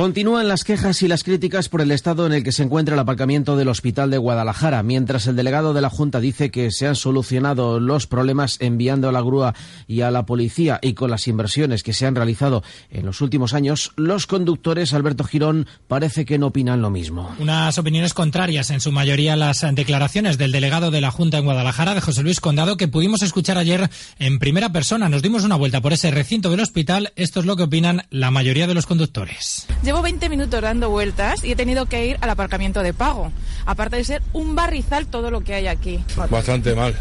[0.00, 3.00] Continúan las quejas y las críticas por el estado en el que se encuentra el
[3.00, 6.96] aparcamiento del Hospital de Guadalajara, mientras el delegado de la Junta dice que se han
[6.96, 9.54] solucionado los problemas enviando a la grúa
[9.86, 13.52] y a la policía y con las inversiones que se han realizado en los últimos
[13.52, 17.36] años, los conductores, Alberto Girón, parece que no opinan lo mismo.
[17.38, 21.94] Unas opiniones contrarias, en su mayoría las declaraciones del delegado de la Junta en Guadalajara,
[21.94, 25.10] de José Luis Condado, que pudimos escuchar ayer en primera persona.
[25.10, 27.12] Nos dimos una vuelta por ese recinto del hospital.
[27.16, 29.66] Esto es lo que opinan la mayoría de los conductores.
[29.90, 33.32] Llevo 20 minutos dando vueltas y he tenido que ir al aparcamiento de pago.
[33.66, 35.98] Aparte de ser un barrizal todo lo que hay aquí.
[36.30, 36.94] Bastante mal.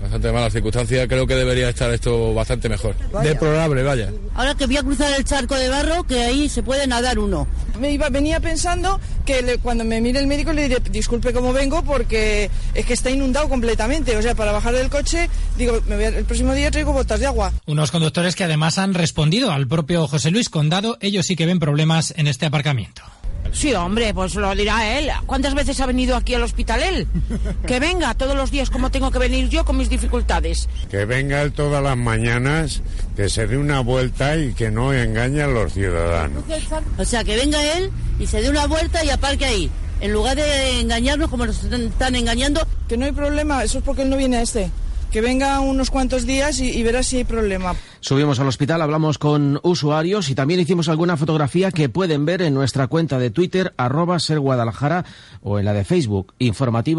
[0.00, 2.94] Bastante mala circunstancia, creo que debería estar esto bastante mejor.
[3.22, 4.10] Deplorable, vaya.
[4.34, 7.46] Ahora que voy a cruzar el charco de barro, que ahí se puede nadar uno.
[7.80, 11.52] Me iba, venía pensando que le- cuando me mire el médico le diré, disculpe cómo
[11.52, 14.16] vengo porque es que está inundado completamente.
[14.16, 17.26] O sea, para bajar del coche, digo, me voy el próximo día traigo botas de
[17.26, 17.52] agua.
[17.66, 20.98] Unos conductores que además han respondido al propio José Luis Condado.
[21.00, 23.02] Ellos sí que ven problemas en este aparcamiento.
[23.52, 25.10] Sí, hombre, pues lo dirá él.
[25.26, 27.06] ¿Cuántas veces ha venido aquí al hospital él?
[27.66, 30.68] Que venga todos los días como tengo que venir yo con mis dificultades.
[30.90, 32.82] Que venga él todas las mañanas,
[33.16, 36.44] que se dé una vuelta y que no engañe a los ciudadanos.
[36.98, 39.70] O sea, que venga él y se dé una vuelta y aparque ahí.
[40.00, 42.66] En lugar de engañarnos como nos están- están engañando.
[42.88, 44.70] Que no hay problema, eso es porque él no viene a este.
[45.10, 47.74] Que venga unos cuantos días y, y verás si hay problema.
[48.00, 52.54] Subimos al hospital, hablamos con usuarios y también hicimos alguna fotografía que pueden ver en
[52.54, 55.04] nuestra cuenta de Twitter, arroba ser Guadalajara,
[55.42, 56.90] o en la de Facebook, informativos